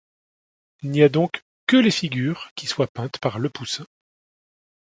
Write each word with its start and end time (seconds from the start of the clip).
Il 0.81 0.89
n'y 0.89 1.03
a 1.03 1.09
donc 1.09 1.43
que 1.67 1.77
les 1.77 1.91
figures 1.91 2.49
qui 2.55 2.65
soient 2.65 2.87
peintes 2.87 3.19
par 3.19 3.37
le 3.37 3.51
Poussin. 3.51 3.85